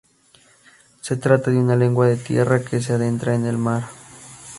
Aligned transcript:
Se 1.01 1.15
trata 1.15 1.51
de 1.51 1.59
una 1.59 1.75
lengua 1.75 2.07
de 2.07 2.17
tierra 2.17 2.63
que 2.65 2.81
se 2.81 2.93
adentra 2.93 3.35
en 3.35 3.45
el 3.45 3.59
mar. 3.59 3.83